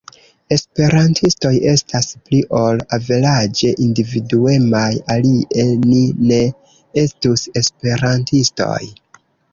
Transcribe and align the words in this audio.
Esperantistoj 0.55 1.51
estas 1.71 2.07
pli 2.29 2.39
ol 2.61 2.81
averaĝe 2.97 3.69
individuemaj 3.89 4.89
alie 5.17 5.67
ni 5.85 6.03
ne 6.33 6.41
estus 7.05 7.45
esperantistoj. 7.65 8.81